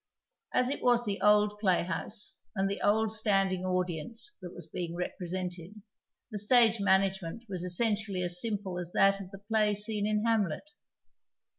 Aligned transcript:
As 0.51 0.71
it 0.71 0.81
was 0.81 1.05
the 1.05 1.21
old 1.21 1.59
playhouse 1.59 2.39
and 2.55 2.67
the 2.67 2.81
old 2.81 3.11
standing 3.11 3.63
audience 3.63 4.35
that 4.41 4.51
was 4.51 4.65
being 4.65 4.95
represented, 4.95 5.79
the 6.31 6.39
stage 6.39 6.79
nianagenient 6.79 7.47
was 7.47 7.63
essentially 7.63 8.23
as 8.23 8.41
simple 8.41 8.79
as 8.79 8.91
that 8.93 9.21
of 9.21 9.29
the 9.29 9.37
play 9.37 9.75
scene 9.75 10.07
in 10.07 10.23
IlavUet. 10.23 10.69